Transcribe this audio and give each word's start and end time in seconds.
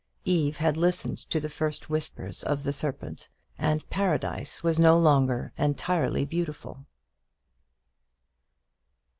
Eve 0.25 0.57
had 0.57 0.77
listened 0.77 1.19
to 1.19 1.39
the 1.39 1.47
first 1.47 1.87
whispers 1.87 2.41
of 2.41 2.63
the 2.63 2.73
serpent, 2.73 3.29
and 3.59 3.87
Paradise 3.91 4.63
was 4.63 4.79
no 4.79 4.97
longer 4.97 5.53
entirely 5.59 6.25
beautiful. 6.25 6.87